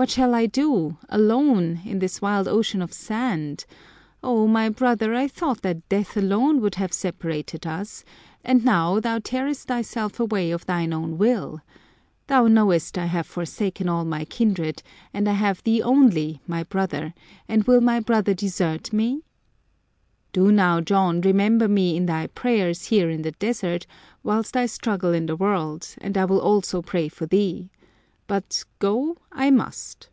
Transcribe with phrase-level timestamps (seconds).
[0.00, 3.66] What shall I do, alone, in this wild ocean of sand?
[4.22, 8.02] O my brother, I thought that death alone would have separated us,
[8.42, 11.60] and now thou tearest thyself away of thine own will.
[12.28, 17.12] Thou knowest I have forsaken all my kindred, and I have thee only, my brother,
[17.46, 19.22] and will my brother desert me?""
[20.32, 23.86] Do thou, John, remember me in thy prayers here in the desert,
[24.22, 27.68] whilst I struggle in the world; and I will also pray for thee.
[28.30, 30.08] But go I must."